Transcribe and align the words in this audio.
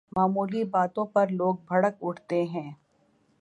معمولی 0.15 0.63
باتوں 0.65 1.05
پر 1.05 1.27
لوگ 1.31 1.55
بھڑک 1.67 1.95
اٹھتے 2.01 2.43
ہیں۔ 2.45 2.69